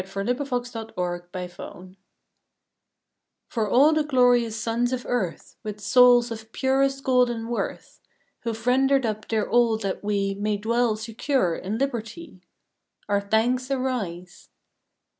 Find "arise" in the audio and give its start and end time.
13.69-14.49